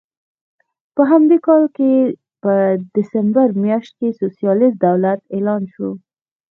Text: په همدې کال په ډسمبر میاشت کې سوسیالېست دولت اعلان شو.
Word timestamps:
په 0.95 1.01
همدې 1.11 1.37
کال 1.45 1.63
په 2.43 2.51
ډسمبر 2.93 3.47
میاشت 3.63 3.91
کې 3.99 4.17
سوسیالېست 4.21 4.77
دولت 4.87 5.19
اعلان 5.33 5.61
شو. 5.73 5.89